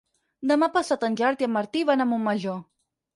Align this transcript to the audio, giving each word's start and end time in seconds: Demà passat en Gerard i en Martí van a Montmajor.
Demà 0.51 0.69
passat 0.77 1.05
en 1.07 1.17
Gerard 1.19 1.43
i 1.43 1.47
en 1.49 1.53
Martí 1.57 1.83
van 1.91 2.01
a 2.01 2.09
Montmajor. 2.15 2.57